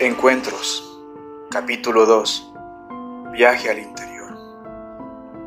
Encuentros, 0.00 0.98
capítulo 1.52 2.04
2. 2.04 2.52
Viaje 3.30 3.70
al 3.70 3.78
interior. 3.78 4.32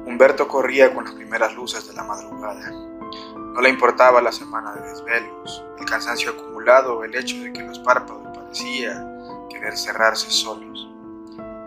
Humberto 0.06 0.48
corría 0.48 0.94
con 0.94 1.04
las 1.04 1.14
primeras 1.16 1.54
luces 1.54 1.86
de 1.86 1.94
la 1.94 2.06
madrugada. 2.06 2.72
No 2.72 3.60
le 3.60 3.68
importaba 3.68 4.22
la 4.22 4.32
semana 4.32 4.72
de 4.72 4.88
desvelos, 4.88 5.66
el 5.78 5.86
cansancio 5.86 6.32
acumulado 6.32 7.04
el 7.04 7.14
hecho 7.14 7.36
de 7.44 7.52
que 7.52 7.62
los 7.62 7.78
párpados 7.80 8.26
parecían 8.38 9.06
querer 9.50 9.78
cerrarse 9.78 10.32
solos. 10.32 10.88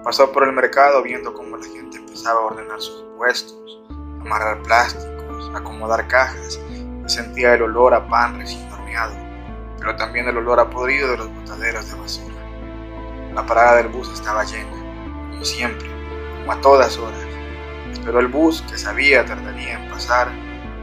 Pasó 0.02 0.32
por 0.32 0.44
el 0.44 0.54
mercado 0.54 1.02
viendo 1.02 1.34
cómo 1.34 1.58
la 1.58 1.66
gente 1.66 1.98
empezaba 1.98 2.40
a 2.40 2.44
ordenar 2.44 2.80
sus 2.80 3.04
puestos, 3.18 3.82
amarrar 4.22 4.62
plásticos, 4.62 5.52
acomodar 5.54 6.08
cajas, 6.08 6.58
sentía 7.04 7.52
el 7.52 7.62
olor 7.62 7.92
a 7.92 8.08
pan 8.08 8.38
recién 8.38 8.72
horneado, 8.72 9.14
pero 9.78 9.94
también 9.96 10.28
el 10.28 10.38
olor 10.38 10.60
a 10.60 10.70
podrido 10.70 11.10
de 11.10 11.18
los 11.18 11.34
botaderos 11.34 11.86
de 11.90 12.00
basura. 12.00 12.39
La 13.34 13.46
parada 13.46 13.76
del 13.76 13.89
bus 13.89 14.12
estaba 14.12 14.43
llena, 14.43 14.70
como 15.30 15.44
siempre, 15.44 15.88
como 16.40 16.52
a 16.52 16.61
todas 16.61 16.98
horas. 16.98 17.21
Esperó 17.93 18.18
el 18.18 18.26
bus 18.26 18.61
que 18.62 18.76
sabía 18.76 19.25
tardaría 19.25 19.75
en 19.75 19.88
pasar, 19.88 20.29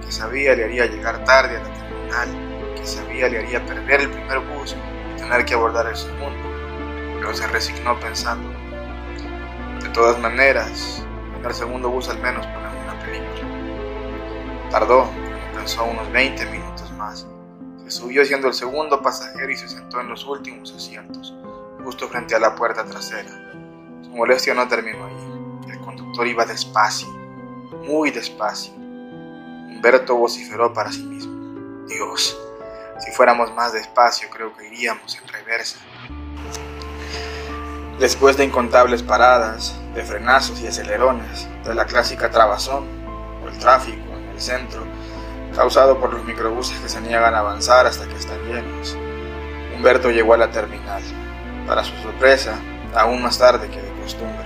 que 0.01 0.11
sabía 0.11 0.55
le 0.55 0.63
haría 0.63 0.85
llegar 0.85 1.25
tarde 1.25 1.57
a 1.57 1.63
la 1.63 1.73
terminal, 1.73 2.73
que 2.75 2.85
sabía 2.85 3.27
le 3.27 3.39
haría 3.39 3.65
perder 3.65 4.02
el 4.02 4.09
primer 4.09 4.39
bus 4.39 4.77
y 5.13 5.19
tener 5.19 5.43
que 5.43 5.55
abordar 5.55 5.88
el 5.88 5.95
segundo, 5.97 6.49
pero 7.19 7.33
se 7.33 7.47
resignó 7.47 7.99
pensando. 7.99 8.49
De 9.81 9.89
todas 9.89 10.17
maneras, 10.17 11.03
en 11.38 11.45
el 11.45 11.53
segundo 11.53 11.89
bus 11.89 12.07
al 12.07 12.19
menos 12.19 12.45
ponen 12.47 12.71
una 12.81 12.97
película. 13.02 14.69
Tardó, 14.71 15.09
pensó 15.53 15.83
unos 15.83 16.09
20 16.13 16.45
minutos 16.45 16.93
más. 16.93 17.27
Se 17.83 17.91
subió 17.91 18.23
siendo 18.23 18.47
el 18.47 18.53
segundo 18.53 19.02
pasajero 19.02 19.52
y 19.52 19.55
se 19.57 19.67
sentó 19.67 19.99
en 19.99 20.07
los 20.07 20.25
últimos 20.25 20.73
asientos 20.73 21.33
justo 21.84 22.08
frente 22.08 22.36
a 22.36 22.40
la 22.40 22.55
puerta 22.55 22.86
trasera. 22.86 23.30
Su 24.02 24.09
molestia 24.09 24.54
no 24.54 24.67
terminó 24.67 25.06
ahí. 25.06 25.72
El 25.72 25.80
conductor 25.80 26.28
iba 26.28 26.45
despacio, 26.45 27.08
muy 27.86 28.11
despacio. 28.11 28.73
Humberto 28.73 30.16
vociferó 30.16 30.73
para 30.73 30.92
sí 30.92 31.03
mismo. 31.03 31.86
Dios, 31.88 32.38
si 33.00 33.11
fuéramos 33.11 33.53
más 33.53 33.73
despacio 33.73 34.30
creo 34.30 34.56
que 34.56 34.67
iríamos 34.67 35.17
en 35.17 35.28
reversa. 35.28 35.80
Después 38.00 38.38
de 38.38 38.45
incontables 38.45 39.02
paradas, 39.02 39.75
de 39.95 40.03
frenazos 40.03 40.59
y 40.62 40.67
acelerones, 40.67 41.47
de 41.64 41.73
la 41.73 41.86
clásica 41.86 42.30
trabazón, 42.30 42.86
o 43.44 43.47
el 43.47 43.58
tráfico 43.58 44.14
en 44.14 44.30
el 44.30 44.39
centro, 44.39 44.86
causado 45.56 46.00
por 46.00 46.14
los 46.14 46.23
microbuses 46.23 46.80
que 46.80 46.89
se 46.89 47.02
niegan 47.02 47.34
a 47.34 47.39
avanzar 47.39 47.88
hasta 47.88 48.08
que 48.08 48.16
están 48.16 48.39
llenos, 48.45 48.95
Humberto 49.75 50.12
llegó 50.12 50.34
a 50.34 50.38
la 50.38 50.52
terminal 50.52 51.02
para 51.67 51.83
su 51.83 51.93
sorpresa, 51.97 52.57
aún 52.95 53.21
más 53.21 53.37
tarde 53.37 53.69
que 53.69 53.81
de 53.81 53.91
costumbre, 54.01 54.45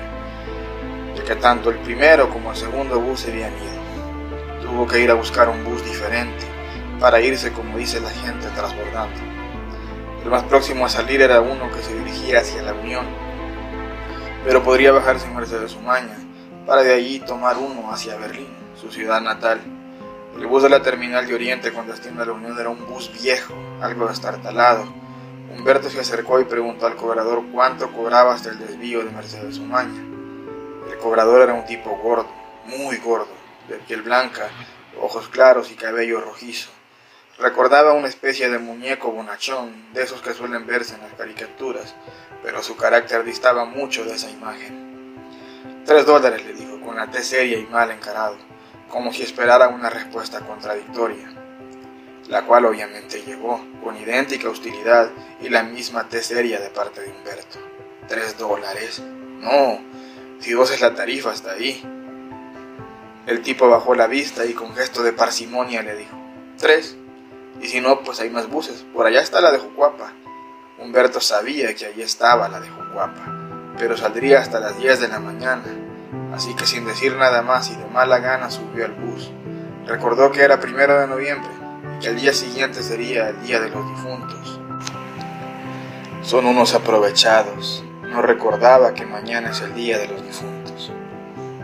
ya 1.15 1.23
que 1.23 1.35
tanto 1.35 1.69
el 1.69 1.77
primero 1.77 2.29
como 2.29 2.51
el 2.51 2.57
segundo 2.57 2.99
bus 2.99 3.21
se 3.21 3.31
habían 3.31 3.53
ido. 3.53 4.61
Tuvo 4.61 4.87
que 4.87 4.99
ir 4.99 5.11
a 5.11 5.15
buscar 5.15 5.47
un 5.49 5.63
bus 5.63 5.85
diferente 5.85 6.45
para 6.99 7.21
irse, 7.21 7.51
como 7.51 7.77
dice 7.77 7.99
la 7.99 8.09
gente, 8.09 8.47
transbordando. 8.55 9.19
El 10.23 10.29
más 10.29 10.43
próximo 10.43 10.85
a 10.85 10.89
salir 10.89 11.21
era 11.21 11.41
uno 11.41 11.69
que 11.71 11.81
se 11.81 11.97
dirigía 11.97 12.39
hacia 12.39 12.61
la 12.61 12.73
Unión, 12.73 13.05
pero 14.43 14.63
podría 14.63 14.91
bajarse 14.91 15.27
en 15.27 15.35
Mercedes 15.35 15.75
Umaña 15.75 16.17
para 16.65 16.83
de 16.83 16.93
allí 16.93 17.19
tomar 17.19 17.57
uno 17.57 17.91
hacia 17.91 18.17
Berlín, 18.17 18.49
su 18.79 18.91
ciudad 18.91 19.21
natal. 19.21 19.61
El 20.37 20.47
bus 20.47 20.63
de 20.63 20.69
la 20.69 20.81
terminal 20.81 21.27
de 21.27 21.35
Oriente 21.35 21.73
con 21.73 21.87
destino 21.87 22.21
a 22.21 22.25
la 22.25 22.31
Unión 22.31 22.57
era 22.57 22.69
un 22.69 22.85
bus 22.87 23.11
viejo, 23.21 23.53
algo 23.81 24.07
destartalado, 24.07 25.00
Humberto 25.53 25.89
se 25.89 25.99
acercó 25.99 26.39
y 26.39 26.45
preguntó 26.45 26.87
al 26.87 26.95
cobrador 26.95 27.43
cuánto 27.51 27.91
cobraba 27.91 28.33
hasta 28.33 28.49
el 28.49 28.59
desvío 28.59 29.03
de 29.03 29.11
Mercedes 29.11 29.57
Umaña. 29.57 30.01
El 30.89 30.97
cobrador 30.97 31.41
era 31.41 31.53
un 31.53 31.65
tipo 31.65 31.91
gordo, 31.97 32.31
muy 32.65 32.97
gordo, 32.97 33.27
de 33.67 33.75
piel 33.79 34.01
blanca, 34.01 34.47
ojos 34.99 35.27
claros 35.27 35.69
y 35.69 35.75
cabello 35.75 36.21
rojizo. 36.21 36.69
Recordaba 37.37 37.91
una 37.93 38.07
especie 38.07 38.49
de 38.49 38.59
muñeco 38.59 39.11
bonachón, 39.11 39.93
de 39.93 40.03
esos 40.03 40.21
que 40.21 40.33
suelen 40.33 40.65
verse 40.65 40.95
en 40.95 41.01
las 41.01 41.13
caricaturas, 41.13 41.95
pero 42.41 42.63
su 42.63 42.77
carácter 42.77 43.25
distaba 43.25 43.65
mucho 43.65 44.05
de 44.05 44.15
esa 44.15 44.29
imagen. 44.29 45.83
Tres 45.85 46.05
dólares, 46.05 46.45
le 46.45 46.53
dijo, 46.53 46.79
con 46.79 46.95
la 46.95 47.11
té 47.11 47.23
seria 47.23 47.57
y 47.57 47.65
mal 47.65 47.91
encarado, 47.91 48.37
como 48.87 49.11
si 49.11 49.23
esperara 49.23 49.67
una 49.67 49.89
respuesta 49.89 50.39
contradictoria 50.39 51.30
la 52.31 52.45
cual 52.45 52.65
obviamente 52.65 53.21
llegó 53.23 53.59
con 53.83 53.97
idéntica 53.97 54.47
hostilidad 54.47 55.09
y 55.41 55.49
la 55.49 55.63
misma 55.63 56.07
seria 56.09 56.61
de 56.61 56.69
parte 56.69 57.01
de 57.01 57.11
Humberto. 57.11 57.59
¿Tres 58.07 58.37
dólares? 58.37 59.03
No, 59.41 59.81
si 60.39 60.53
dos 60.53 60.71
es 60.71 60.79
la 60.79 60.95
tarifa 60.95 61.31
hasta 61.31 61.51
ahí. 61.51 61.83
El 63.27 63.41
tipo 63.41 63.67
bajó 63.67 63.95
la 63.95 64.07
vista 64.07 64.45
y 64.45 64.53
con 64.53 64.73
gesto 64.73 65.03
de 65.03 65.11
parsimonia 65.11 65.81
le 65.81 65.97
dijo, 65.97 66.17
tres. 66.57 66.95
Y 67.61 67.67
si 67.67 67.81
no, 67.81 67.99
pues 67.99 68.21
hay 68.21 68.29
más 68.29 68.49
buses. 68.49 68.85
Por 68.93 69.05
allá 69.05 69.19
está 69.19 69.41
la 69.41 69.51
de 69.51 69.59
Jucuapa. 69.59 70.13
Humberto 70.79 71.19
sabía 71.19 71.75
que 71.75 71.85
allí 71.85 72.01
estaba 72.01 72.47
la 72.47 72.61
de 72.61 72.69
Jucuapa, 72.69 73.73
pero 73.77 73.97
saldría 73.97 74.39
hasta 74.39 74.61
las 74.61 74.77
10 74.77 75.01
de 75.01 75.07
la 75.09 75.19
mañana. 75.19 75.65
Así 76.33 76.55
que 76.55 76.65
sin 76.65 76.85
decir 76.85 77.13
nada 77.17 77.41
más 77.41 77.69
y 77.69 77.75
de 77.75 77.85
mala 77.87 78.19
gana 78.19 78.49
subió 78.49 78.85
al 78.85 78.93
bus. 78.93 79.29
Recordó 79.85 80.31
que 80.31 80.43
era 80.43 80.61
primero 80.61 80.97
de 80.97 81.07
noviembre 81.07 81.60
el 82.07 82.19
día 82.19 82.33
siguiente 82.33 82.81
sería 82.81 83.29
el 83.29 83.41
Día 83.43 83.59
de 83.59 83.69
los 83.69 83.87
Difuntos. 83.87 84.59
Son 86.23 86.45
unos 86.45 86.73
aprovechados. 86.73 87.83
No 88.03 88.21
recordaba 88.21 88.93
que 88.93 89.05
mañana 89.05 89.51
es 89.51 89.61
el 89.61 89.73
Día 89.75 89.97
de 89.97 90.07
los 90.07 90.23
Difuntos. 90.23 90.91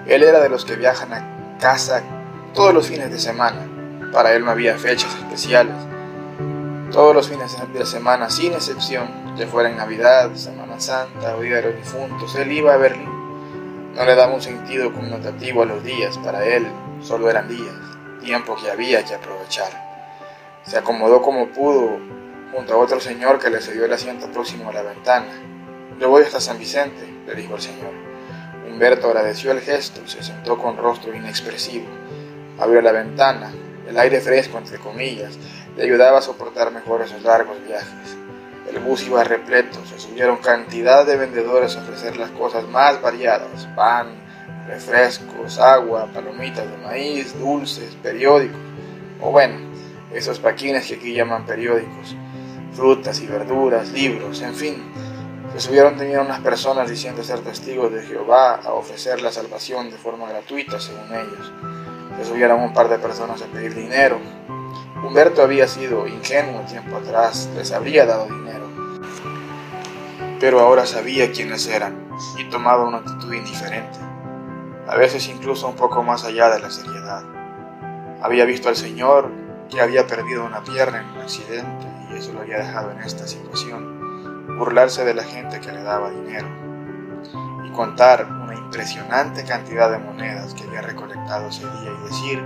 Él 0.06 0.24
era 0.24 0.40
de 0.40 0.50
los 0.50 0.64
que 0.64 0.76
viajan 0.76 1.14
a 1.14 1.58
casa 1.60 2.04
todos 2.54 2.74
los 2.74 2.88
fines 2.88 3.12
de 3.12 3.20
semana. 3.20 3.68
Para 4.14 4.34
él 4.34 4.46
no 4.46 4.52
había 4.52 4.78
fechas 4.78 5.14
especiales. 5.16 5.76
Todos 6.92 7.14
los 7.14 7.28
fines 7.28 7.56
de 7.74 7.86
semana, 7.86 8.30
sin 8.30 8.54
excepción, 8.54 9.36
ya 9.36 9.48
fuera 9.48 9.70
en 9.70 9.78
Navidad, 9.78 10.34
Semana 10.36 10.80
Santa 10.80 11.36
o 11.36 11.42
Día 11.42 11.58
de 11.58 11.64
los 11.64 11.76
Difuntos, 11.76 12.34
él 12.36 12.52
iba 12.52 12.74
a 12.74 12.78
Berlín. 12.78 13.10
No 13.94 14.06
le 14.06 14.16
daba 14.16 14.34
un 14.34 14.42
sentido 14.42 14.94
connotativo 14.94 15.64
a 15.64 15.66
los 15.66 15.84
días, 15.84 16.18
para 16.20 16.46
él 16.46 16.68
solo 17.02 17.30
eran 17.30 17.50
días, 17.50 17.76
tiempo 18.22 18.56
que 18.56 18.72
había 18.72 19.04
que 19.04 19.16
aprovechar. 19.16 19.87
Se 20.68 20.78
acomodó 20.78 21.22
como 21.22 21.48
pudo 21.48 21.98
junto 22.54 22.74
a 22.74 22.78
otro 22.78 23.00
señor 23.00 23.40
que 23.40 23.50
le 23.50 23.62
cedió 23.62 23.86
el 23.86 23.94
asiento 23.94 24.28
próximo 24.28 24.70
a 24.70 24.74
la 24.74 24.82
ventana. 24.82 25.32
Yo 25.98 26.10
voy 26.10 26.24
hasta 26.24 26.42
San 26.42 26.60
Vicente, 26.60 27.08
le 27.26 27.36
dijo 27.36 27.56
el 27.56 27.62
señor. 27.62 27.92
Humberto 28.68 29.08
agradeció 29.08 29.52
el 29.52 29.62
gesto 29.62 30.06
se 30.06 30.22
sentó 30.22 30.58
con 30.58 30.76
rostro 30.76 31.16
inexpresivo. 31.16 31.86
Abrió 32.60 32.82
la 32.82 32.92
ventana. 32.92 33.50
El 33.88 33.98
aire 33.98 34.20
fresco, 34.20 34.58
entre 34.58 34.78
comillas, 34.78 35.40
le 35.78 35.84
ayudaba 35.84 36.18
a 36.20 36.22
soportar 36.22 36.72
mejor 36.74 37.02
esos 37.02 37.24
largos 37.24 37.58
viajes. 37.66 38.18
El 38.70 38.80
bus 38.80 39.08
iba 39.08 39.24
repleto, 39.24 39.80
se 39.86 39.98
subieron 39.98 40.38
cantidad 40.38 41.06
de 41.06 41.16
vendedores 41.16 41.78
a 41.78 41.82
ofrecer 41.82 42.18
las 42.18 42.32
cosas 42.32 42.68
más 42.68 43.02
variadas, 43.02 43.66
pan, 43.74 44.08
refrescos, 44.68 45.60
agua, 45.60 46.10
palomitas 46.14 46.70
de 46.70 46.78
maíz, 46.80 47.40
dulces, 47.40 47.96
periódicos, 48.04 48.60
o 49.22 49.32
bueno, 49.32 49.56
esos 50.18 50.40
paquines 50.40 50.88
que 50.88 50.96
aquí 50.96 51.14
llaman 51.14 51.46
periódicos, 51.46 52.16
frutas 52.74 53.22
y 53.22 53.28
verduras, 53.28 53.92
libros, 53.92 54.42
en 54.42 54.56
fin. 54.56 54.84
Se 55.54 55.60
subieron 55.60 55.96
también 55.96 56.20
unas 56.20 56.40
personas 56.40 56.90
diciendo 56.90 57.24
ser 57.24 57.40
testigos 57.40 57.94
de 57.94 58.04
Jehová 58.04 58.56
a 58.56 58.74
ofrecer 58.74 59.22
la 59.22 59.32
salvación 59.32 59.92
de 59.92 59.98
forma 59.98 60.28
gratuita, 60.28 60.80
según 60.80 61.06
ellos. 61.14 61.54
Se 62.18 62.26
subieron 62.26 62.62
un 62.62 62.74
par 62.74 62.90
de 62.90 62.98
personas 62.98 63.42
a 63.44 63.46
pedir 63.46 63.76
dinero. 63.76 64.20
Humberto 65.06 65.44
había 65.44 65.68
sido 65.68 66.08
ingenuo 66.08 66.62
tiempo 66.62 66.98
atrás, 66.98 67.50
les 67.56 67.72
habría 67.72 68.06
dado 68.06 68.26
dinero. 68.26 68.68
Pero 70.40 70.60
ahora 70.60 70.86
sabía 70.88 71.32
quiénes 71.32 71.68
eran 71.68 72.08
y 72.40 72.50
tomaba 72.50 72.88
una 72.88 72.98
actitud 72.98 73.34
indiferente, 73.34 74.00
a 74.88 74.96
veces 74.96 75.28
incluso 75.28 75.68
un 75.68 75.76
poco 75.76 76.02
más 76.02 76.24
allá 76.26 76.50
de 76.50 76.60
la 76.60 76.72
seriedad. 76.72 77.24
Había 78.22 78.46
visto 78.46 78.70
al 78.70 78.76
Señor 78.76 79.47
que 79.70 79.82
había 79.82 80.08
perdido 80.08 80.46
una 80.46 80.64
pierna 80.64 81.02
en 81.02 81.10
un 81.10 81.22
accidente 81.22 81.88
y 82.10 82.16
eso 82.16 82.34
lo 82.34 82.42
había 82.42 82.60
dejado 82.60 82.92
en 82.92 83.00
esta 83.00 83.28
situación, 83.28 84.58
burlarse 84.58 85.04
de 85.04 85.14
la 85.14 85.24
gente 85.24 85.60
que 85.60 85.72
le 85.72 85.84
daba 85.84 86.10
dinero 86.10 86.48
y 87.66 87.72
contar 87.72 88.26
una 88.26 88.56
impresionante 88.56 89.44
cantidad 89.44 89.92
de 89.92 89.98
monedas 89.98 90.54
que 90.54 90.64
había 90.64 90.82
recolectado 90.82 91.50
ese 91.50 91.66
día 91.80 91.92
y 91.92 92.04
decir 92.08 92.44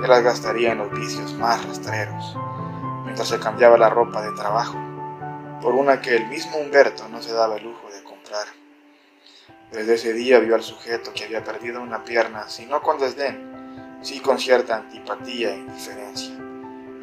que 0.00 0.08
las 0.08 0.22
gastaría 0.22 0.72
en 0.72 0.78
los 0.78 0.90
vicios 0.90 1.32
más 1.34 1.64
rastreros, 1.64 2.36
mientras 3.04 3.28
se 3.28 3.38
cambiaba 3.38 3.78
la 3.78 3.90
ropa 3.90 4.22
de 4.22 4.32
trabajo, 4.32 4.78
por 5.62 5.74
una 5.74 6.00
que 6.00 6.16
el 6.16 6.26
mismo 6.28 6.58
Humberto 6.58 7.08
no 7.08 7.22
se 7.22 7.32
daba 7.32 7.56
el 7.56 7.64
lujo 7.64 7.88
de 7.90 8.02
comprar. 8.04 8.46
Desde 9.72 9.94
ese 9.94 10.12
día 10.12 10.38
vio 10.38 10.54
al 10.54 10.62
sujeto 10.62 11.12
que 11.12 11.24
había 11.24 11.44
perdido 11.44 11.82
una 11.82 12.04
pierna, 12.04 12.48
si 12.48 12.66
no 12.66 12.80
con 12.80 12.98
desdén, 12.98 13.98
sí 14.02 14.20
con 14.20 14.38
cierta 14.38 14.76
antipatía 14.76 15.50
e 15.50 15.58
indiferencia 15.58 16.37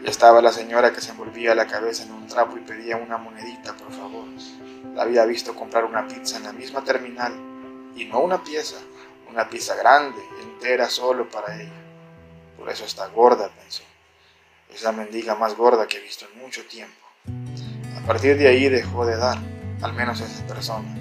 estaba 0.10 0.42
la 0.42 0.52
señora 0.52 0.94
que 0.94 1.02
se 1.02 1.12
envolvía 1.12 1.56
la 1.56 1.68
cabeza 1.68 2.04
en 2.04 2.12
un 2.12 2.28
trapo 2.28 2.58
y 2.58 2.62
pedía 2.62 2.98
una 2.98 3.18
monedita, 3.18 3.74
por 3.74 3.92
favor. 3.92 4.26
la 4.94 5.02
había 5.02 5.26
visto 5.26 5.56
comprar 5.56 5.84
una 5.84 6.08
pizza 6.08 6.38
en 6.38 6.44
la 6.44 6.54
misma 6.54 6.84
terminal, 6.84 7.34
y 7.96 8.06
no 8.06 8.20
una 8.20 8.44
pieza, 8.44 8.76
una 9.30 9.50
pizza 9.50 9.76
grande, 9.76 10.22
entera 10.44 10.90
solo 10.90 11.30
para 11.30 11.60
ella. 11.60 11.72
Por 12.58 12.70
eso 12.70 12.86
está 12.86 13.08
gorda, 13.08 13.50
pensó. 13.50 13.84
Es 14.74 14.84
la 14.84 14.92
mendiga 14.92 15.36
más 15.36 15.56
gorda 15.56 15.88
que 15.88 15.98
he 15.98 16.02
visto 16.02 16.26
en 16.32 16.42
mucho 16.42 16.64
tiempo. 16.66 16.94
A 17.98 18.06
partir 18.06 18.38
de 18.38 18.48
ahí 18.48 18.70
dejó 18.70 19.06
de 19.06 19.18
dar, 19.18 19.38
al 19.82 19.94
menos 19.94 20.22
a 20.22 20.26
esas 20.26 20.42
personas. 20.42 20.98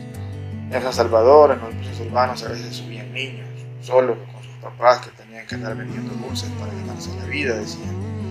En 0.71 0.83
San 0.83 0.93
Salvador, 0.93 1.53
en 1.53 1.61
los 1.61 1.77
buses 1.77 2.01
urbanos, 2.01 2.43
a 2.43 2.49
veces 2.49 2.77
subían 2.77 3.13
niños, 3.13 3.49
solos 3.83 4.17
con 4.33 4.43
sus 4.43 4.55
papás 4.63 5.01
que 5.01 5.11
tenían 5.11 5.47
que 5.47 5.57
andar 5.57 5.77
vendiendo 5.77 6.15
dulces 6.15 6.49
para 6.59 6.73
ganarse 6.73 7.11
la 7.17 7.27
vida, 7.27 7.55
decían. 7.55 8.24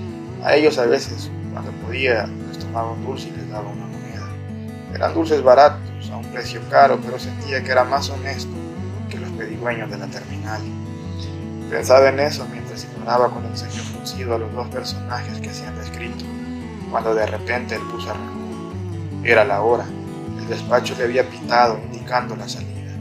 A 0.43 0.55
ellos 0.55 0.77
a 0.77 0.85
veces, 0.85 1.31
cuando 1.53 1.71
podía, 1.71 2.27
les 2.49 2.59
tomaba 2.59 2.91
un 2.91 3.05
dulce 3.05 3.29
y 3.29 3.31
les 3.31 3.49
daba 3.49 3.69
una 3.69 3.85
moneda. 3.85 4.27
Eran 4.93 5.13
dulces 5.13 5.41
baratos, 5.41 5.79
a 6.11 6.17
un 6.17 6.25
precio 6.33 6.59
caro, 6.69 6.99
pero 7.01 7.17
sentía 7.17 7.63
que 7.63 7.71
era 7.71 7.85
más 7.85 8.09
honesto 8.09 8.51
que 9.09 9.19
los 9.19 9.29
pedigüeños 9.31 9.89
de 9.89 9.97
la 9.97 10.07
terminal. 10.07 10.61
Pensaba 11.69 12.09
en 12.09 12.19
eso 12.19 12.45
mientras 12.51 12.83
ignoraba 12.83 13.29
con 13.29 13.45
el 13.45 13.55
ceño 13.55 13.81
fruncido 13.83 14.35
a 14.35 14.37
los 14.37 14.53
dos 14.53 14.67
personajes 14.67 15.39
que 15.39 15.49
hacían 15.49 15.77
descrito, 15.77 16.25
cuando 16.91 17.15
de 17.15 17.25
repente 17.25 17.75
el 17.75 17.83
bus 17.83 18.05
arrancó. 18.05 18.73
Era 19.23 19.45
la 19.45 19.61
hora. 19.61 19.85
El 20.39 20.49
despacho 20.49 20.93
le 20.97 21.05
había 21.05 21.23
pitado, 21.23 21.79
indicando 21.85 22.35
la 22.35 22.49
salida. 22.49 22.91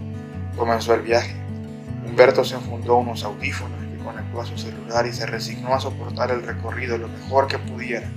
Comenzó 0.57 0.95
el 0.95 1.03
viaje. 1.03 1.35
Humberto 2.07 2.45
se 2.45 2.55
enfundó 2.55 2.99
unos 2.99 3.25
audífonos 3.25 3.82
a 4.41 4.47
su 4.47 4.57
celular 4.57 5.07
y 5.07 5.13
se 5.13 5.27
resignó 5.27 5.75
a 5.75 5.81
soportar 5.81 6.31
el 6.31 6.43
recorrido 6.43 6.99
lo 6.99 7.09
mejor 7.09 7.47
que 7.47 7.59
pudiera. 7.59 8.11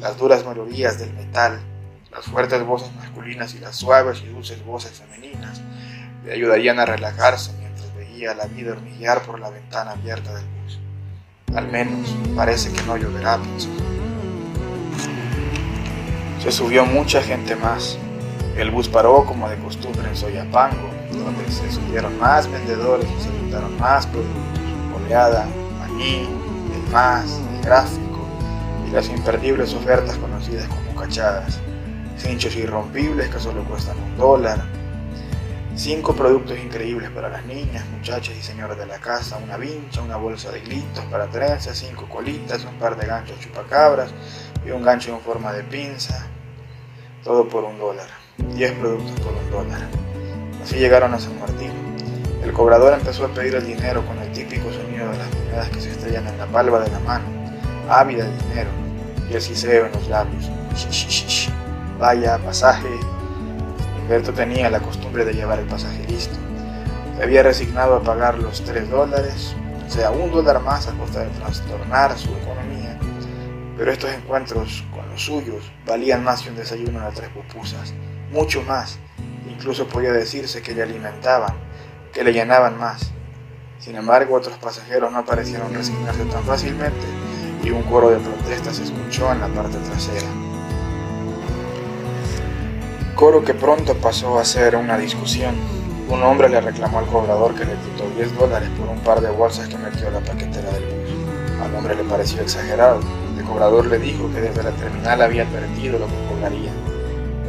Las 0.00 0.18
duras 0.18 0.44
melodías 0.44 0.98
del 0.98 1.12
metal, 1.14 1.60
las 2.10 2.24
fuertes 2.24 2.64
voces 2.64 2.94
masculinas 2.96 3.54
y 3.54 3.58
las 3.58 3.76
suaves 3.76 4.22
y 4.22 4.26
dulces 4.28 4.64
voces 4.64 4.92
femeninas 4.92 5.60
le 6.24 6.32
ayudarían 6.32 6.78
a 6.80 6.86
relajarse 6.86 7.52
mientras 7.58 7.94
veía 7.94 8.34
la 8.34 8.46
vida 8.46 8.72
hormiguear 8.72 9.22
por 9.22 9.38
la 9.38 9.50
ventana 9.50 9.92
abierta 9.92 10.34
del 10.34 10.44
bus. 10.44 10.80
Al 11.54 11.68
menos 11.68 12.14
parece 12.34 12.72
que 12.72 12.82
no 12.82 12.96
lloverá, 12.96 13.38
pensó. 13.38 13.68
Se 16.42 16.52
subió 16.52 16.84
mucha 16.84 17.22
gente 17.22 17.56
más. 17.56 17.98
El 18.56 18.70
bus 18.70 18.88
paró 18.88 19.24
como 19.24 19.48
de 19.48 19.56
costumbre 19.58 20.08
en 20.08 20.16
Soyapango, 20.16 20.90
donde 21.12 21.50
se 21.50 21.70
subieron 21.70 22.18
más 22.18 22.50
vendedores 22.50 23.06
y 23.18 23.22
se 23.22 23.30
juntaron 23.30 23.78
más 23.78 24.06
productos. 24.06 24.65
Oleada, 25.06 25.46
maní, 25.78 26.28
el 26.74 26.92
más, 26.92 27.40
el 27.54 27.64
gráfico 27.64 28.26
y 28.88 28.90
las 28.90 29.08
imperdibles 29.08 29.72
ofertas 29.72 30.16
conocidas 30.16 30.66
como 30.68 31.00
cachadas. 31.00 31.60
Cinchos 32.18 32.56
irrompibles 32.56 33.28
que 33.28 33.38
solo 33.38 33.62
cuestan 33.64 33.96
un 33.98 34.16
dólar, 34.16 34.64
Cinco 35.76 36.14
productos 36.14 36.58
increíbles 36.58 37.10
para 37.10 37.28
las 37.28 37.44
niñas, 37.44 37.84
muchachas 37.94 38.34
y 38.34 38.42
señoras 38.42 38.78
de 38.78 38.86
la 38.86 38.98
casa, 38.98 39.36
una 39.36 39.58
vincha, 39.58 40.00
una 40.00 40.16
bolsa 40.16 40.50
de 40.50 40.60
glitos 40.60 41.04
para 41.04 41.26
trenzas, 41.26 41.76
cinco 41.76 42.08
colitas, 42.08 42.64
un 42.64 42.78
par 42.78 42.96
de 42.96 43.06
ganchos 43.06 43.38
chupacabras 43.40 44.10
y 44.66 44.70
un 44.70 44.82
gancho 44.82 45.14
en 45.14 45.20
forma 45.20 45.52
de 45.52 45.62
pinza. 45.64 46.26
Todo 47.22 47.46
por 47.46 47.64
un 47.64 47.78
dólar. 47.78 48.08
Diez 48.54 48.72
productos 48.72 49.20
por 49.20 49.34
un 49.34 49.50
dólar. 49.50 49.86
Así 50.62 50.76
llegaron 50.76 51.12
a 51.12 51.20
San 51.20 51.38
Martín. 51.38 51.85
El 52.46 52.52
cobrador 52.52 52.92
empezó 52.92 53.24
a 53.24 53.28
pedir 53.28 53.56
el 53.56 53.66
dinero 53.66 54.06
con 54.06 54.16
el 54.18 54.30
típico 54.30 54.70
sonido 54.72 55.10
de 55.10 55.18
las 55.18 55.34
monedas 55.34 55.68
que 55.68 55.80
se 55.80 55.90
estrellan 55.90 56.28
en 56.28 56.38
la 56.38 56.46
palma 56.46 56.78
de 56.78 56.88
la 56.92 57.00
mano, 57.00 57.24
ávida 57.90 58.24
de 58.24 58.36
dinero, 58.48 58.70
y 59.28 59.34
el 59.34 59.42
siseo 59.42 59.86
en 59.86 59.92
los 59.92 60.06
labios. 60.06 60.48
Vaya, 61.98 62.38
pasaje, 62.38 62.88
Humberto 63.98 64.32
tenía 64.32 64.70
la 64.70 64.78
costumbre 64.78 65.24
de 65.24 65.34
llevar 65.34 65.58
el 65.58 65.66
pasaje 65.66 66.06
listo. 66.06 66.36
Se 67.16 67.24
había 67.24 67.42
resignado 67.42 67.96
a 67.96 68.02
pagar 68.04 68.38
los 68.38 68.62
tres 68.62 68.88
dólares, 68.88 69.56
o 69.84 69.90
sea, 69.90 70.12
un 70.12 70.30
dólar 70.30 70.60
más 70.60 70.86
a 70.86 70.92
costa 70.92 71.24
de 71.24 71.30
trastornar 71.30 72.16
su 72.16 72.28
economía. 72.28 72.96
Pero 73.76 73.90
estos 73.90 74.12
encuentros 74.12 74.84
con 74.94 75.10
los 75.10 75.20
suyos 75.20 75.72
valían 75.84 76.22
más 76.22 76.42
que 76.42 76.50
un 76.50 76.56
desayuno 76.56 77.04
de 77.06 77.12
tres 77.12 77.28
pupusas, 77.30 77.92
mucho 78.30 78.62
más. 78.62 79.00
Incluso 79.50 79.88
podía 79.88 80.12
decirse 80.12 80.62
que 80.62 80.74
le 80.74 80.84
alimentaban, 80.84 81.65
que 82.16 82.24
le 82.24 82.32
llenaban 82.32 82.78
más. 82.78 83.12
Sin 83.78 83.94
embargo, 83.94 84.34
otros 84.34 84.56
pasajeros 84.56 85.12
no 85.12 85.24
parecieron 85.24 85.74
resignarse 85.74 86.24
tan 86.24 86.42
fácilmente 86.44 87.06
y 87.62 87.70
un 87.70 87.82
coro 87.82 88.08
de 88.08 88.16
protestas 88.16 88.76
se 88.76 88.84
escuchó 88.84 89.30
en 89.30 89.40
la 89.40 89.48
parte 89.48 89.76
trasera 89.78 90.26
coro 93.16 93.42
que 93.42 93.54
pronto 93.54 93.94
pasó 93.94 94.38
a 94.38 94.44
ser 94.44 94.76
una 94.76 94.98
discusión. 94.98 95.54
Un 96.10 96.22
hombre 96.22 96.50
le 96.50 96.60
reclamó 96.60 96.98
al 96.98 97.06
cobrador 97.06 97.54
que 97.54 97.64
le 97.64 97.72
quitó 97.72 98.08
10 98.14 98.38
dólares 98.38 98.68
por 98.78 98.88
un 98.88 99.00
par 99.00 99.22
de 99.22 99.30
bolsas 99.30 99.68
que 99.68 99.78
metió 99.78 100.08
en 100.08 100.14
la 100.14 100.20
paquetera 100.20 100.70
del 100.70 100.84
bus. 100.84 101.62
Al 101.62 101.74
hombre 101.74 101.96
le 101.96 102.04
pareció 102.04 102.42
exagerado. 102.42 103.00
El 103.38 103.44
cobrador 103.44 103.86
le 103.86 103.98
dijo 103.98 104.30
que 104.34 104.42
desde 104.42 104.62
la 104.62 104.70
terminal 104.72 105.22
había 105.22 105.44
advertido 105.44 105.98
lo 105.98 106.06
que 106.06 106.28
cobraría. 106.28 106.70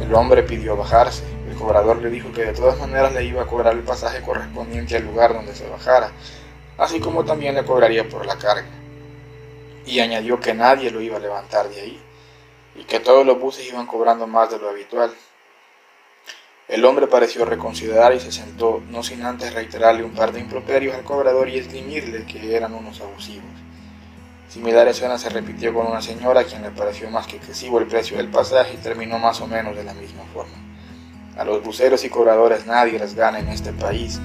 El 0.00 0.14
hombre 0.14 0.42
pidió 0.42 0.74
bajarse. 0.74 1.22
Cobrador 1.58 2.00
le 2.00 2.10
dijo 2.10 2.30
que 2.32 2.44
de 2.44 2.52
todas 2.52 2.78
maneras 2.78 3.12
le 3.12 3.24
iba 3.24 3.42
a 3.42 3.46
cobrar 3.46 3.74
el 3.74 3.82
pasaje 3.82 4.22
correspondiente 4.22 4.96
al 4.96 5.04
lugar 5.04 5.34
donde 5.34 5.54
se 5.54 5.68
bajara, 5.68 6.12
así 6.78 7.00
como 7.00 7.24
también 7.24 7.54
le 7.54 7.64
cobraría 7.64 8.08
por 8.08 8.24
la 8.24 8.36
carga. 8.36 8.68
Y 9.84 10.00
añadió 10.00 10.38
que 10.38 10.54
nadie 10.54 10.90
lo 10.90 11.00
iba 11.00 11.16
a 11.16 11.20
levantar 11.20 11.68
de 11.68 11.80
ahí, 11.80 12.02
y 12.76 12.84
que 12.84 13.00
todos 13.00 13.26
los 13.26 13.40
buses 13.40 13.68
iban 13.68 13.86
cobrando 13.86 14.26
más 14.26 14.50
de 14.50 14.58
lo 14.58 14.68
habitual, 14.68 15.12
el 16.68 16.84
hombre 16.84 17.06
pareció 17.06 17.46
reconsiderar 17.46 18.14
y 18.14 18.20
se 18.20 18.30
sentó, 18.30 18.82
no 18.90 19.02
sin 19.02 19.24
antes 19.24 19.54
reiterarle 19.54 20.04
un 20.04 20.14
par 20.14 20.32
de 20.32 20.40
improperios 20.40 20.94
al 20.94 21.02
cobrador 21.02 21.48
y 21.48 21.56
esgrimirle 21.56 22.26
que 22.26 22.54
eran 22.54 22.74
unos 22.74 23.00
abusivos. 23.00 23.50
Similar 24.50 24.86
escena 24.86 25.16
se 25.16 25.30
repitió 25.30 25.72
con 25.72 25.86
una 25.86 26.02
señora 26.02 26.40
a 26.40 26.44
quien 26.44 26.62
le 26.62 26.70
pareció 26.70 27.10
más 27.10 27.26
que 27.26 27.36
excesivo 27.36 27.78
el 27.78 27.86
precio 27.86 28.18
del 28.18 28.28
pasaje 28.28 28.74
y 28.74 28.76
terminó 28.76 29.18
más 29.18 29.40
o 29.40 29.46
menos 29.46 29.74
de 29.74 29.84
la 29.84 29.94
misma 29.94 30.24
forma. 30.34 30.67
A 31.38 31.44
los 31.44 31.62
buceros 31.62 32.04
y 32.04 32.08
cobradores 32.08 32.66
nadie 32.66 32.98
les 32.98 33.14
gana 33.14 33.38
en 33.38 33.46
este 33.46 33.72
país, 33.72 34.20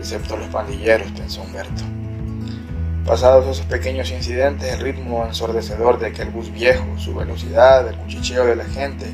excepto 0.00 0.36
los 0.36 0.48
pandilleros, 0.48 1.12
pensó 1.12 1.42
Humberto. 1.42 1.84
Pasados 3.06 3.46
esos 3.46 3.66
pequeños 3.66 4.10
incidentes, 4.10 4.74
el 4.74 4.80
ritmo 4.80 5.24
ensordecedor 5.24 6.00
de 6.00 6.08
aquel 6.08 6.30
bus 6.30 6.50
viejo, 6.50 6.84
su 6.98 7.14
velocidad, 7.14 7.86
el 7.86 7.94
cuchicheo 7.94 8.46
de 8.46 8.56
la 8.56 8.64
gente, 8.64 9.06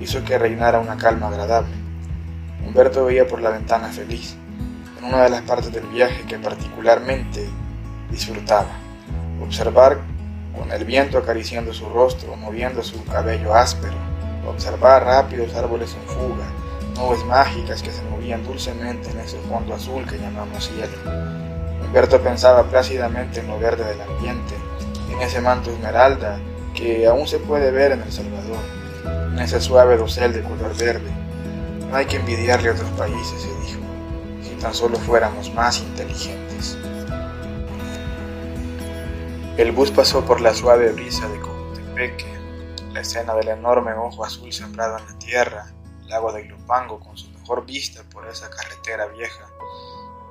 hizo 0.00 0.24
que 0.24 0.36
reinara 0.36 0.80
una 0.80 0.96
calma 0.96 1.28
agradable. 1.28 1.72
Humberto 2.66 3.04
veía 3.04 3.24
por 3.24 3.40
la 3.40 3.50
ventana 3.50 3.86
feliz, 3.86 4.34
en 4.98 5.04
una 5.04 5.22
de 5.22 5.30
las 5.30 5.42
partes 5.42 5.72
del 5.72 5.86
viaje 5.86 6.24
que 6.26 6.40
particularmente 6.40 7.48
disfrutaba, 8.10 8.72
observar 9.40 9.98
con 10.58 10.72
el 10.72 10.84
viento 10.84 11.18
acariciando 11.18 11.72
su 11.72 11.88
rostro, 11.88 12.34
moviendo 12.34 12.82
su 12.82 13.04
cabello 13.04 13.54
áspero, 13.54 13.94
observar 14.48 15.04
rápidos 15.04 15.54
árboles 15.54 15.94
en 15.94 16.08
fuga, 16.08 16.65
nubes 16.96 17.24
mágicas 17.24 17.82
que 17.82 17.92
se 17.92 18.02
movían 18.02 18.44
dulcemente 18.44 19.10
en 19.10 19.20
ese 19.20 19.38
fondo 19.48 19.74
azul 19.74 20.06
que 20.06 20.18
llamamos 20.18 20.68
cielo. 20.68 20.96
Humberto 21.84 22.20
pensaba 22.20 22.64
plácidamente 22.64 23.40
en 23.40 23.48
lo 23.48 23.58
verde 23.58 23.84
del 23.84 24.00
ambiente, 24.00 24.54
en 25.10 25.20
ese 25.20 25.40
manto 25.40 25.70
esmeralda 25.70 26.38
que 26.74 27.06
aún 27.06 27.26
se 27.26 27.38
puede 27.38 27.70
ver 27.70 27.92
en 27.92 28.02
El 28.02 28.12
Salvador, 28.12 28.58
en 29.32 29.38
ese 29.38 29.60
suave 29.60 29.96
dosel 29.96 30.32
de 30.32 30.42
color 30.42 30.76
verde, 30.76 31.10
no 31.88 31.96
hay 31.96 32.06
que 32.06 32.16
envidiarle 32.16 32.70
a 32.70 32.72
otros 32.72 32.90
países, 32.90 33.40
se 33.40 33.48
dijo, 33.66 33.80
si 34.42 34.50
tan 34.60 34.74
solo 34.74 34.98
fuéramos 34.98 35.52
más 35.54 35.78
inteligentes. 35.78 36.76
El 39.56 39.72
bus 39.72 39.90
pasó 39.90 40.24
por 40.24 40.40
la 40.40 40.52
suave 40.52 40.92
brisa 40.92 41.28
de 41.28 41.40
Cojutepeque, 41.40 42.26
la 42.92 43.00
escena 43.00 43.34
del 43.34 43.48
enorme 43.48 43.92
ojo 43.94 44.24
azul 44.24 44.52
sembrado 44.52 44.98
en 44.98 45.06
la 45.06 45.18
tierra, 45.18 45.66
el 46.06 46.10
lago 46.10 46.32
de 46.32 46.42
Ilopango 46.42 47.00
con 47.00 47.18
su 47.18 47.28
mejor 47.30 47.66
vista 47.66 48.04
por 48.04 48.28
esa 48.28 48.48
carretera 48.48 49.06
vieja, 49.06 49.50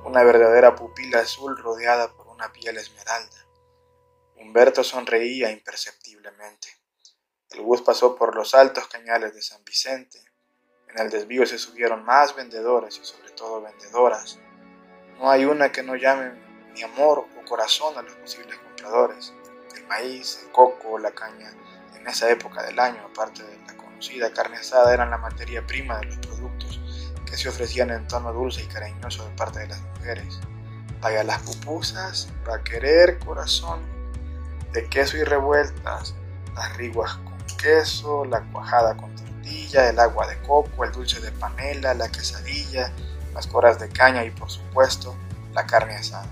una 0.04 0.22
verdadera 0.22 0.74
pupila 0.74 1.20
azul 1.20 1.56
rodeada 1.58 2.10
por 2.14 2.28
una 2.28 2.50
piel 2.50 2.78
esmeralda. 2.78 3.36
Humberto 4.36 4.82
sonreía 4.82 5.50
imperceptiblemente. 5.50 6.68
El 7.50 7.60
bus 7.60 7.82
pasó 7.82 8.16
por 8.16 8.34
los 8.34 8.54
altos 8.54 8.88
cañales 8.88 9.34
de 9.34 9.42
San 9.42 9.62
Vicente, 9.64 10.18
en 10.88 10.98
el 10.98 11.10
desvío 11.10 11.44
se 11.44 11.58
subieron 11.58 12.06
más 12.06 12.34
vendedores 12.34 12.98
y 12.98 13.04
sobre 13.04 13.30
todo 13.30 13.60
vendedoras. 13.60 14.38
No 15.18 15.30
hay 15.30 15.44
una 15.44 15.70
que 15.70 15.82
no 15.82 15.94
llame 15.94 16.32
ni 16.72 16.82
amor 16.82 17.26
o 17.38 17.44
corazón 17.46 17.98
a 17.98 18.02
los 18.02 18.14
posibles 18.14 18.56
compradores. 18.58 19.34
El 19.74 19.86
maíz, 19.86 20.40
el 20.42 20.52
coco, 20.52 20.98
la 20.98 21.12
caña, 21.12 21.52
en 21.94 22.06
esa 22.06 22.30
época 22.30 22.62
del 22.62 22.78
año, 22.78 23.10
aparte 23.10 23.42
de 23.42 23.58
la 23.66 23.76
conocida 23.96 24.30
carne 24.30 24.58
asada, 24.58 24.92
eran 24.92 25.10
la 25.10 25.16
materia 25.16 25.66
prima 25.66 25.98
de 25.98 26.06
los 26.06 26.16
productos 26.18 26.80
que 27.24 27.34
se 27.34 27.48
ofrecían 27.48 27.90
en 27.90 28.06
tono 28.06 28.30
dulce 28.30 28.62
y 28.62 28.66
cariñoso 28.66 29.24
de 29.24 29.34
parte 29.36 29.60
de 29.60 29.68
las 29.68 29.80
mujeres. 29.80 30.38
Vaya 31.00 31.24
las 31.24 31.40
pupusas, 31.40 32.28
para 32.44 32.62
querer 32.62 33.18
corazón, 33.18 33.80
de 34.72 34.86
queso 34.90 35.16
y 35.16 35.24
revueltas, 35.24 36.14
las 36.54 36.76
riguas 36.76 37.14
con 37.16 37.38
queso, 37.56 38.26
la 38.26 38.42
cuajada 38.52 38.98
con 38.98 39.14
tortilla, 39.14 39.88
el 39.88 39.98
agua 39.98 40.26
de 40.26 40.38
coco, 40.42 40.84
el 40.84 40.92
dulce 40.92 41.18
de 41.20 41.32
panela, 41.32 41.94
la 41.94 42.10
quesadilla, 42.10 42.92
las 43.32 43.46
coras 43.46 43.78
de 43.78 43.88
caña 43.88 44.24
y 44.24 44.30
por 44.30 44.50
supuesto 44.50 45.16
la 45.54 45.66
carne 45.66 45.94
asada. 45.94 46.28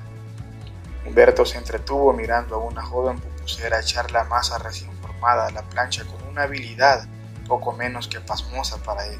Humberto 1.06 1.46
se 1.46 1.56
entretuvo 1.56 2.12
mirando 2.12 2.56
a 2.56 2.58
una 2.58 2.82
joven 2.82 3.18
pupusera 3.20 3.80
echar 3.80 4.10
la 4.10 4.24
masa 4.24 4.58
recién 4.58 4.92
formada 5.00 5.46
a 5.46 5.50
la 5.50 5.62
plancha 5.62 6.04
con 6.04 6.28
una 6.28 6.42
habilidad 6.42 7.08
poco 7.44 7.72
menos 7.72 8.08
que 8.08 8.20
pasmosa 8.20 8.78
para 8.78 9.06
él, 9.06 9.18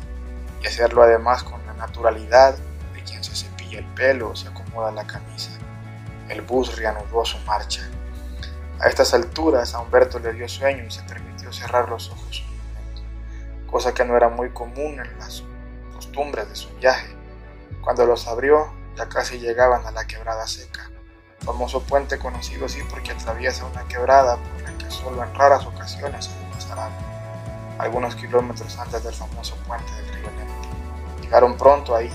y 0.63 0.67
hacerlo 0.67 1.03
además 1.03 1.43
con 1.43 1.65
la 1.67 1.75
naturalidad 1.75 2.57
de 2.95 3.03
quien 3.03 3.23
se 3.23 3.35
cepilla 3.35 3.79
el 3.79 3.87
pelo 3.95 4.31
o 4.31 4.37
se 4.37 4.49
acomoda 4.49 4.91
la 4.93 5.07
camisa. 5.07 5.51
El 6.29 6.43
bus 6.43 6.77
reanudó 6.77 7.25
su 7.25 7.39
marcha. 7.41 7.83
A 8.81 8.89
estas 8.89 9.15
alturas 9.15 9.75
a 9.75 9.81
Humberto 9.81 10.19
le 10.19 10.33
dio 10.33 10.49
sueño 10.49 10.85
y 10.85 10.91
se 10.91 11.03
permitió 11.03 11.53
cerrar 11.53 11.89
los 11.89 12.11
ojos 12.11 12.43
un 12.43 12.57
momento, 12.57 13.03
cosa 13.71 13.95
que 13.95 14.05
no 14.05 14.17
era 14.17 14.29
muy 14.29 14.51
común 14.51 15.01
en 15.01 15.19
las 15.19 15.45
costumbres 15.95 16.49
de 16.49 16.57
su 16.57 16.75
viaje. 16.77 17.15
Cuando 17.83 18.07
los 18.07 18.27
abrió, 18.27 18.73
ya 18.97 19.09
casi 19.09 19.39
llegaban 19.39 19.87
a 19.87 19.91
la 19.91 20.07
quebrada 20.07 20.47
seca, 20.47 20.91
famoso 21.41 21.83
puente 21.83 22.19
conocido 22.19 22.67
así 22.67 22.81
porque 22.91 23.13
atraviesa 23.13 23.67
una 23.67 23.87
quebrada 23.87 24.37
por 24.37 24.63
la 24.63 24.79
que 24.79 24.91
solo 24.91 25.23
en 25.23 25.35
raras 25.35 25.67
ocasiones 25.67 26.25
se 26.27 26.55
pasar 26.55 26.79
agua, 26.79 27.14
algunos 27.79 28.15
kilómetros 28.15 28.79
antes 28.79 29.03
del 29.03 29.15
famoso 29.15 29.57
puente 29.67 29.93
del 29.93 30.15
río 30.15 30.31
Lente. 30.31 30.69
Llegaron 31.23 31.57
pronto 31.57 31.95
ahí, 31.95 32.11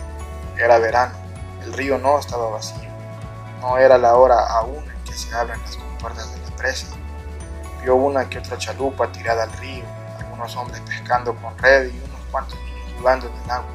era 0.58 0.80
verano, 0.80 1.14
el 1.64 1.74
río 1.74 1.98
no 1.98 2.20
estaba 2.20 2.50
vacío, 2.50 2.90
no 3.62 3.78
era 3.78 3.98
la 3.98 4.16
hora 4.16 4.46
aún 4.48 4.84
en 4.90 5.04
que 5.04 5.14
se 5.14 5.34
abren 5.36 5.62
las 5.62 5.76
compuertas 5.78 6.34
de 6.34 6.50
la 6.50 6.56
presa. 6.56 6.88
Vio 7.82 7.96
una 7.96 8.30
que 8.30 8.40
otra 8.40 8.58
chalupa 8.58 9.12
tirada 9.12 9.44
al 9.44 9.54
río, 9.54 9.84
algunos 10.20 10.56
hombres 10.56 10.82
pescando 10.82 11.36
con 11.36 11.58
red 11.58 11.92
y 11.94 11.98
unos 11.98 12.22
cuantos 12.32 12.58
niños 12.60 12.94
jugando 12.98 13.28
en 13.28 13.44
el 13.44 13.52
agua. 13.52 13.72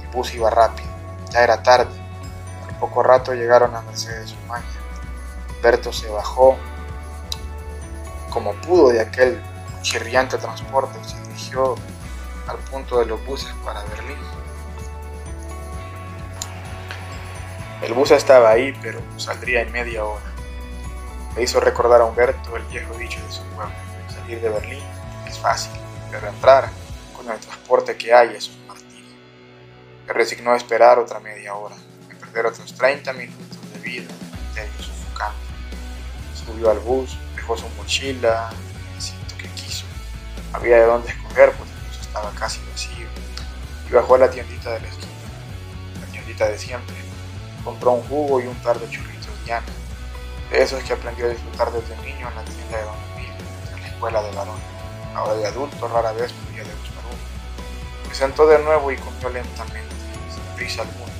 El 0.00 0.08
bus 0.08 0.34
iba 0.34 0.50
rápido, 0.50 0.88
ya 1.30 1.42
era 1.42 1.62
tarde. 1.62 2.00
Al 2.68 2.78
poco 2.78 3.02
rato 3.02 3.32
llegaron 3.34 3.74
a 3.74 3.82
Mercedes 3.82 4.34
Umaña. 4.44 4.66
Berto 5.62 5.92
se 5.92 6.08
bajó 6.08 6.56
como 8.30 8.52
pudo 8.54 8.88
de 8.88 9.00
aquel 9.00 9.40
chirriante 9.82 10.38
transporte 10.38 10.98
se 11.04 11.20
dirigió 11.22 11.74
al 12.46 12.58
punto 12.70 12.98
de 12.98 13.06
los 13.06 13.24
buses 13.26 13.52
para 13.64 13.82
Berlín. 13.84 14.16
El 17.82 17.94
bus 17.94 18.12
estaba 18.12 18.50
ahí, 18.50 18.72
pero 18.80 19.00
saldría 19.16 19.62
en 19.62 19.72
media 19.72 20.04
hora. 20.04 20.24
Le 21.34 21.42
hizo 21.42 21.58
recordar 21.58 22.00
a 22.00 22.04
Humberto 22.04 22.56
el 22.56 22.62
viejo 22.64 22.94
dicho 22.94 23.20
de 23.26 23.32
su 23.32 23.42
pueblo. 23.54 23.74
Salir 24.08 24.40
de 24.40 24.48
Berlín 24.48 24.84
es 25.26 25.38
fácil, 25.38 25.72
pero 26.10 26.28
entrar 26.28 26.70
con 27.16 27.28
el 27.30 27.38
transporte 27.40 27.96
que 27.96 28.14
hay 28.14 28.36
es 28.36 28.48
un 28.50 28.66
martirio. 28.68 29.16
Se 30.06 30.12
resignó 30.12 30.52
a 30.52 30.56
esperar 30.56 30.98
otra 30.98 31.18
media 31.18 31.54
hora, 31.54 31.74
a 31.74 32.20
perder 32.20 32.46
otros 32.46 32.72
30 32.74 33.12
minutos 33.14 33.72
de 33.72 33.78
vida 33.80 34.10
en 34.56 34.84
sofocante. 34.84 35.40
Subió 36.34 36.70
al 36.70 36.78
bus, 36.78 37.18
dejó 37.34 37.56
su 37.56 37.68
mochila, 37.70 38.50
Había 40.52 40.78
de 40.78 40.86
dónde 40.86 41.08
escoger, 41.08 41.52
pues 41.52 41.70
el 41.70 41.88
bus 41.88 42.00
estaba 42.00 42.30
casi 42.32 42.60
vacío. 42.70 43.06
Y 43.88 43.92
bajó 43.92 44.14
a 44.14 44.18
la 44.18 44.30
tiendita 44.30 44.70
de 44.72 44.80
la 44.80 44.88
esquina, 44.88 45.12
la 46.00 46.06
tiendita 46.12 46.48
de 46.48 46.58
siempre 46.58 47.02
compró 47.64 47.92
un 47.92 48.02
jugo 48.08 48.40
y 48.40 48.46
un 48.46 48.56
par 48.56 48.78
de 48.78 48.88
churritos 48.88 49.30
llanos. 49.46 49.70
De 50.50 50.62
esos 50.62 50.82
que 50.82 50.92
aprendió 50.92 51.26
a 51.26 51.28
disfrutar 51.30 51.72
desde 51.72 51.96
niño 51.98 52.28
en 52.28 52.34
la 52.34 52.44
tienda 52.44 52.78
de 52.78 52.84
Don 52.84 52.94
Emilio, 53.14 53.34
en 53.74 53.80
la 53.80 53.88
escuela 53.88 54.22
de 54.22 54.32
varón. 54.32 54.60
Ahora 55.14 55.34
de 55.34 55.46
adulto 55.46 55.88
rara 55.88 56.12
vez 56.12 56.32
podía 56.32 56.64
degustar 56.64 57.04
uno. 57.04 58.08
Se 58.10 58.14
sentó 58.14 58.46
de 58.46 58.58
nuevo 58.58 58.90
y 58.90 58.96
comió 58.96 59.30
lentamente, 59.30 59.94
sin 60.30 60.56
prisa 60.56 60.82
alguna. 60.82 61.12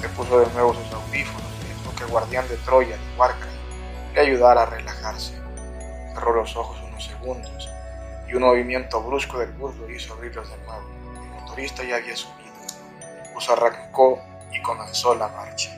Se 0.00 0.08
puso 0.10 0.40
de 0.40 0.52
nuevo 0.52 0.74
sus 0.74 0.92
audífonos 0.92 1.42
y 1.42 1.96
que 1.96 2.04
guardián 2.06 2.48
de 2.48 2.56
Troya, 2.58 2.96
de 2.96 3.16
Warcraft, 3.16 3.54
le 4.14 4.20
ayudara 4.20 4.62
a 4.62 4.66
relajarse. 4.66 5.40
Cerró 6.12 6.34
los 6.34 6.56
ojos 6.56 6.78
unos 6.88 7.04
segundos 7.04 7.68
y 8.28 8.34
un 8.34 8.42
movimiento 8.42 9.02
brusco 9.02 9.38
del 9.38 9.52
bus 9.52 9.74
lo 9.76 9.90
hizo 9.90 10.14
abrirlos 10.14 10.48
de 10.50 10.56
nuevo. 10.58 10.88
El 11.14 11.40
motorista 11.40 11.82
ya 11.84 11.96
había 11.96 12.16
subido. 12.16 12.52
El 13.38 13.50
arrancó 13.50 14.20
y 14.52 14.62
comenzó 14.62 15.14
la 15.14 15.28
marcha. 15.28 15.76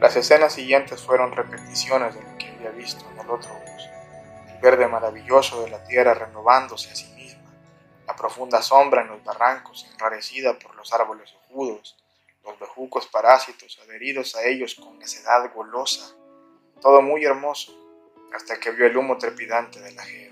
Las 0.00 0.16
escenas 0.16 0.54
siguientes 0.54 1.00
fueron 1.00 1.30
repeticiones 1.30 2.14
de 2.14 2.22
lo 2.22 2.36
que 2.36 2.48
había 2.48 2.70
visto 2.70 3.04
en 3.12 3.20
el 3.20 3.30
otro 3.30 3.50
bus, 3.54 3.88
el 4.52 4.60
verde 4.60 4.88
maravilloso 4.88 5.62
de 5.62 5.70
la 5.70 5.84
tierra 5.84 6.14
renovándose 6.14 6.90
a 6.90 6.96
sí 6.96 7.06
misma, 7.14 7.52
la 8.06 8.16
profunda 8.16 8.62
sombra 8.62 9.02
en 9.02 9.08
los 9.08 9.22
barrancos 9.22 9.86
enrarecida 9.92 10.58
por 10.58 10.74
los 10.74 10.92
árboles 10.92 11.32
ojudos, 11.44 11.96
los 12.44 12.58
bejucos 12.58 13.06
parásitos 13.06 13.78
adheridos 13.84 14.34
a 14.34 14.42
ellos 14.42 14.74
con 14.74 14.98
necedad 14.98 15.52
golosa, 15.54 16.16
todo 16.80 17.00
muy 17.00 17.24
hermoso, 17.24 17.72
hasta 18.34 18.58
que 18.58 18.72
vio 18.72 18.86
el 18.86 18.96
humo 18.96 19.18
trepidante 19.18 19.78
del 19.78 19.96
ajeo, 19.96 20.31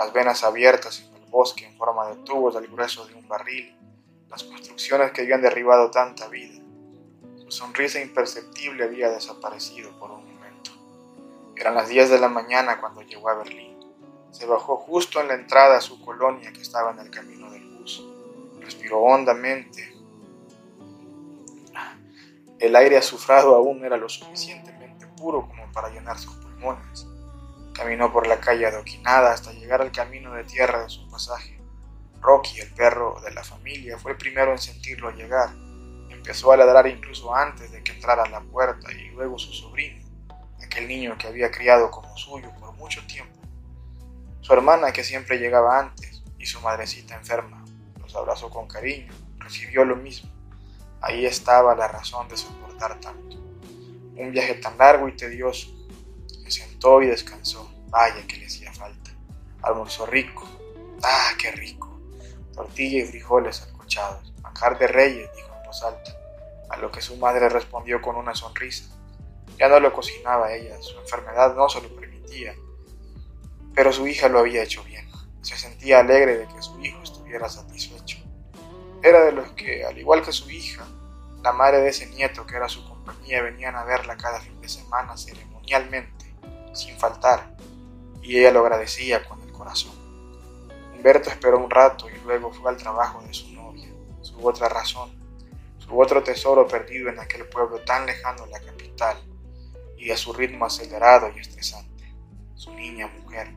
las 0.00 0.14
venas 0.14 0.44
abiertas 0.44 1.00
en 1.00 1.14
el 1.22 1.28
bosque 1.28 1.66
en 1.66 1.76
forma 1.76 2.06
de 2.08 2.16
tubos 2.24 2.54
del 2.54 2.68
grueso 2.68 3.06
de 3.06 3.12
un 3.12 3.28
barril, 3.28 3.76
las 4.30 4.42
construcciones 4.44 5.12
que 5.12 5.20
habían 5.20 5.42
derribado 5.42 5.90
tanta 5.90 6.26
vida. 6.28 6.58
Su 7.36 7.50
sonrisa 7.50 8.00
imperceptible 8.00 8.84
había 8.84 9.10
desaparecido 9.10 9.90
por 9.98 10.10
un 10.10 10.24
momento. 10.24 10.70
Eran 11.54 11.74
las 11.74 11.90
10 11.90 12.08
de 12.08 12.18
la 12.18 12.30
mañana 12.30 12.80
cuando 12.80 13.02
llegó 13.02 13.28
a 13.28 13.34
Berlín. 13.34 13.78
Se 14.30 14.46
bajó 14.46 14.78
justo 14.78 15.20
en 15.20 15.28
la 15.28 15.34
entrada 15.34 15.76
a 15.76 15.82
su 15.82 16.00
colonia 16.00 16.50
que 16.50 16.62
estaba 16.62 16.92
en 16.92 17.00
el 17.00 17.10
camino 17.10 17.50
del 17.50 17.68
bus. 17.68 18.02
Respiró 18.58 19.00
hondamente. 19.00 19.94
El 22.58 22.74
aire 22.74 22.96
azufrado 22.96 23.54
aún 23.54 23.84
era 23.84 23.98
lo 23.98 24.08
suficientemente 24.08 25.06
puro 25.18 25.46
como 25.46 25.70
para 25.72 25.90
llenar 25.90 26.18
sus 26.18 26.36
pulmones. 26.36 27.06
Caminó 27.74 28.12
por 28.12 28.26
la 28.26 28.40
calle 28.40 28.66
adoquinada 28.66 29.32
hasta 29.32 29.52
llegar 29.52 29.80
al 29.80 29.92
camino 29.92 30.34
de 30.34 30.44
tierra 30.44 30.82
de 30.82 30.88
su 30.88 31.08
pasaje. 31.08 31.60
Rocky, 32.20 32.60
el 32.60 32.72
perro 32.72 33.20
de 33.22 33.32
la 33.32 33.42
familia, 33.42 33.98
fue 33.98 34.12
el 34.12 34.18
primero 34.18 34.52
en 34.52 34.58
sentirlo 34.58 35.10
llegar. 35.10 35.50
Empezó 36.10 36.52
a 36.52 36.56
ladrar 36.56 36.86
incluso 36.86 37.34
antes 37.34 37.72
de 37.72 37.82
que 37.82 37.92
entrara 37.92 38.24
a 38.24 38.28
la 38.28 38.40
puerta 38.40 38.92
y 38.92 39.08
luego 39.10 39.38
su 39.38 39.52
sobrino, 39.52 40.04
aquel 40.62 40.86
niño 40.86 41.16
que 41.16 41.28
había 41.28 41.50
criado 41.50 41.90
como 41.90 42.14
suyo 42.16 42.50
por 42.60 42.74
mucho 42.74 43.06
tiempo. 43.06 43.40
Su 44.42 44.52
hermana, 44.52 44.92
que 44.92 45.04
siempre 45.04 45.38
llegaba 45.38 45.78
antes, 45.78 46.22
y 46.38 46.46
su 46.46 46.60
madrecita 46.60 47.14
enferma, 47.14 47.64
los 48.00 48.14
abrazó 48.16 48.50
con 48.50 48.66
cariño, 48.66 49.12
recibió 49.38 49.84
lo 49.84 49.96
mismo. 49.96 50.30
Ahí 51.02 51.24
estaba 51.24 51.74
la 51.74 51.88
razón 51.88 52.28
de 52.28 52.36
soportar 52.36 52.98
tanto. 53.00 53.36
Un 54.16 54.30
viaje 54.32 54.54
tan 54.54 54.76
largo 54.76 55.08
y 55.08 55.12
tedioso. 55.12 55.68
Se 56.50 56.62
sentó 56.62 57.00
y 57.02 57.06
descansó. 57.06 57.70
Vaya 57.88 58.26
que 58.26 58.36
le 58.36 58.46
hacía 58.46 58.72
falta. 58.72 59.10
Almorzó 59.62 60.06
rico. 60.06 60.46
Ah, 61.02 61.32
qué 61.38 61.50
rico 61.52 61.90
tortilla 62.60 62.98
y 62.98 63.06
frijoles 63.06 63.62
alcochados, 63.62 64.32
manjar 64.42 64.78
de 64.78 64.86
reyes, 64.86 65.30
dijo 65.34 65.48
en 65.56 65.66
voz 65.66 65.82
alta, 65.82 66.12
a 66.68 66.76
lo 66.76 66.90
que 66.90 67.00
su 67.00 67.16
madre 67.16 67.48
respondió 67.48 68.00
con 68.02 68.16
una 68.16 68.34
sonrisa. 68.34 68.94
Ya 69.56 69.68
no 69.68 69.80
lo 69.80 69.92
cocinaba 69.92 70.52
ella, 70.52 70.76
su 70.80 70.98
enfermedad 70.98 71.54
no 71.54 71.68
se 71.68 71.80
lo 71.80 71.94
permitía, 71.96 72.54
pero 73.74 73.92
su 73.92 74.06
hija 74.06 74.28
lo 74.28 74.40
había 74.40 74.62
hecho 74.62 74.82
bien. 74.84 75.08
Se 75.42 75.56
sentía 75.56 76.00
alegre 76.00 76.36
de 76.36 76.48
que 76.48 76.62
su 76.62 76.78
hijo 76.80 77.02
estuviera 77.02 77.48
satisfecho. 77.48 78.18
Era 79.02 79.24
de 79.24 79.32
los 79.32 79.50
que, 79.52 79.84
al 79.84 79.96
igual 79.96 80.22
que 80.22 80.32
su 80.32 80.50
hija, 80.50 80.86
la 81.42 81.52
madre 81.52 81.78
de 81.78 81.88
ese 81.88 82.06
nieto 82.10 82.46
que 82.46 82.56
era 82.56 82.68
su 82.68 82.86
compañía 82.86 83.40
venían 83.40 83.74
a 83.74 83.84
verla 83.84 84.18
cada 84.18 84.40
fin 84.40 84.60
de 84.60 84.68
semana 84.68 85.16
ceremonialmente, 85.16 86.19
sin 86.72 86.96
faltar, 86.98 87.54
y 88.22 88.38
ella 88.38 88.50
lo 88.50 88.60
agradecía 88.60 89.24
con 89.24 89.40
el 89.42 89.52
corazón. 89.52 89.92
Humberto 90.94 91.30
esperó 91.30 91.58
un 91.58 91.70
rato 91.70 92.08
y 92.10 92.18
luego 92.24 92.52
fue 92.52 92.70
al 92.70 92.76
trabajo 92.76 93.22
de 93.22 93.32
su 93.32 93.50
novia, 93.52 93.88
su 94.20 94.46
otra 94.46 94.68
razón, 94.68 95.10
su 95.78 95.98
otro 95.98 96.22
tesoro 96.22 96.66
perdido 96.68 97.08
en 97.08 97.18
aquel 97.18 97.46
pueblo 97.46 97.80
tan 97.80 98.06
lejano 98.06 98.44
de 98.44 98.52
la 98.52 98.60
capital 98.60 99.16
y 99.96 100.10
a 100.10 100.16
su 100.16 100.32
ritmo 100.32 100.66
acelerado 100.66 101.30
y 101.34 101.40
estresante, 101.40 102.14
su 102.54 102.72
niña 102.74 103.06
mujer. 103.06 103.54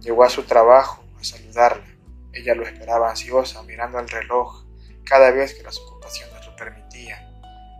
Llegó 0.00 0.24
a 0.24 0.30
su 0.30 0.42
trabajo 0.44 1.04
a 1.18 1.24
saludarla. 1.24 1.86
Ella 2.32 2.54
lo 2.54 2.64
esperaba 2.64 3.10
ansiosa, 3.10 3.62
mirando 3.62 3.98
el 3.98 4.08
reloj 4.08 4.64
cada 5.04 5.30
vez 5.30 5.54
que 5.54 5.62
las 5.62 5.78
ocupaciones 5.78 6.44
lo 6.46 6.56
permitían, 6.56 7.22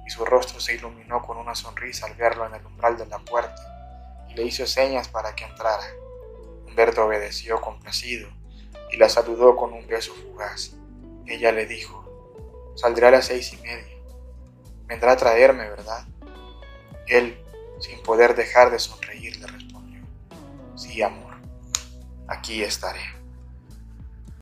y 0.07 0.11
su 0.11 0.25
rostro 0.25 0.61
se 0.61 0.75
iluminó 0.75 1.23
con 1.23 1.39
una 1.39 1.55
sonrisa 1.55 2.07
al 2.07 2.15
verlo 2.15 2.47
en 2.47 2.55
el 2.55 2.65
umbral 2.67 2.97
de 2.97 3.07
la 3.07 3.19
puerta, 3.19 3.74
le 4.35 4.45
hizo 4.45 4.67
señas 4.67 5.09
para 5.09 5.35
que 5.35 5.45
entrara. 5.45 5.85
Humberto 6.67 7.05
obedeció 7.05 7.61
complacido 7.61 8.29
y 8.91 8.97
la 8.97 9.09
saludó 9.09 9.57
con 9.57 9.73
un 9.73 9.87
beso 9.87 10.13
fugaz. 10.15 10.73
Ella 11.27 11.53
le 11.53 11.67
dijo, 11.67 12.05
saldrá 12.75 13.09
a 13.09 13.13
las 13.13 13.27
seis 13.27 13.53
y 13.53 13.57
media. 13.59 13.97
Vendrá 14.87 15.13
a 15.13 15.17
traerme, 15.17 15.69
¿verdad? 15.69 16.07
Él, 17.07 17.39
sin 17.81 18.03
poder 18.03 18.35
dejar 18.35 18.71
de 18.71 18.79
sonreír, 18.79 19.37
le 19.37 19.47
respondió, 19.47 20.03
sí, 20.77 21.03
amor, 21.03 21.35
aquí 22.29 22.63
estaré. 22.63 23.14